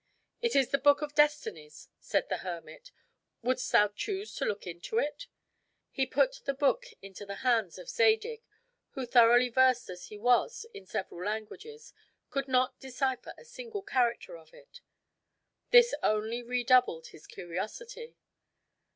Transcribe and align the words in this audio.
"It 0.41 0.55
is 0.55 0.69
the 0.71 0.79
Book 0.79 1.03
of 1.03 1.13
Destinies," 1.13 1.89
said 1.99 2.27
the 2.27 2.37
hermit; 2.37 2.89
"wouldst 3.43 3.71
thou 3.71 3.87
choose 3.89 4.33
to 4.33 4.45
look 4.45 4.65
into 4.65 4.97
it?" 4.97 5.27
He 5.91 6.07
put 6.07 6.41
the 6.45 6.55
book 6.55 6.85
into 7.03 7.23
the 7.23 7.35
hands 7.45 7.77
of 7.77 7.87
Zadig, 7.87 8.41
who, 8.93 9.05
thoroughly 9.05 9.49
versed 9.49 9.91
as 9.91 10.05
he 10.07 10.17
was 10.17 10.65
in 10.73 10.87
several 10.87 11.23
languages, 11.23 11.93
could 12.31 12.47
not 12.47 12.79
decipher 12.79 13.35
a 13.37 13.45
single 13.45 13.83
character 13.83 14.35
of 14.39 14.55
it. 14.55 14.81
This 15.69 15.93
only 16.01 16.41
redoubled 16.41 17.09
his 17.09 17.27
curiosity. 17.27 18.15